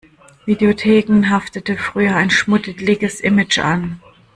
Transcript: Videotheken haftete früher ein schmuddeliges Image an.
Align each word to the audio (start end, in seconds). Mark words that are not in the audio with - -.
Videotheken 0.47 1.29
haftete 1.29 1.77
früher 1.77 2.15
ein 2.15 2.31
schmuddeliges 2.31 3.19
Image 3.19 3.59
an. 3.59 4.01